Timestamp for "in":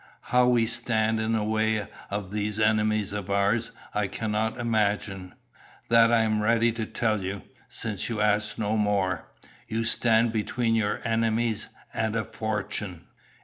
1.19-1.33